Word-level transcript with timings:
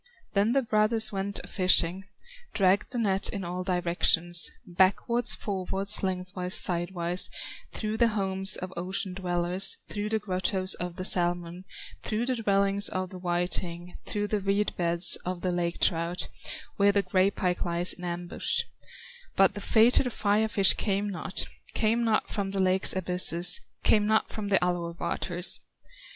Then 0.33 0.53
the 0.53 0.63
brothers 0.63 1.11
went 1.11 1.39
a 1.43 1.47
fishing, 1.47 2.05
Dragged 2.55 2.91
the 2.91 2.97
net 2.97 3.29
in 3.29 3.43
all 3.43 3.63
directions, 3.63 4.49
Backwards, 4.65 5.35
forwards, 5.35 6.01
lengthwise, 6.01 6.55
sidewise, 6.55 7.29
Through 7.71 7.97
the 7.97 8.07
homes 8.07 8.55
of 8.55 8.73
ocean 8.75 9.13
dwellers, 9.13 9.77
Through 9.89 10.09
the 10.09 10.17
grottoes 10.17 10.73
of 10.73 10.95
the 10.95 11.05
salmon, 11.05 11.65
Through 12.01 12.25
the 12.25 12.35
dwellings 12.35 12.89
of 12.89 13.11
the 13.11 13.19
whiting, 13.19 13.95
Through 14.07 14.29
the 14.29 14.39
reed 14.39 14.73
beds 14.75 15.17
of 15.17 15.41
the 15.41 15.51
lake 15.51 15.79
trout, 15.79 16.29
Where 16.77 16.91
the 16.91 17.03
gray 17.03 17.29
pike 17.29 17.63
lies 17.63 17.93
in 17.93 18.03
ambush; 18.03 18.63
But 19.35 19.53
the 19.53 19.61
fated 19.61 20.11
Fire 20.11 20.47
fish 20.47 20.73
came 20.73 21.11
not, 21.11 21.45
Came 21.75 22.03
not 22.03 22.27
from 22.27 22.49
the 22.49 22.59
lake's 22.59 22.95
abysses, 22.95 23.61
Came 23.83 24.07
not 24.07 24.29
from 24.29 24.47
the 24.47 24.57
Alue 24.65 24.97
waters. 24.99 25.59